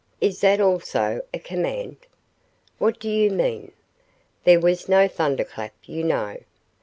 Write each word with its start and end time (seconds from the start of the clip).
"Is 0.19 0.41
that 0.41 0.59
also 0.59 1.21
a 1.31 1.37
command?" 1.37 1.95
"What 2.79 2.99
do 2.99 3.07
you 3.07 3.29
mean?" 3.29 3.71
"There 4.45 4.59
was 4.59 4.89
no 4.89 5.07
thunderclap, 5.07 5.73
you 5.83 6.03
know." 6.03 6.37